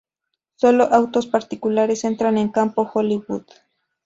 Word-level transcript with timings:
Sólo 0.55 0.85
autos 0.91 1.27
particulares 1.27 2.03
entran 2.05 2.39
en 2.39 2.49
Campo 2.49 2.89
Hollywood. 2.91 3.43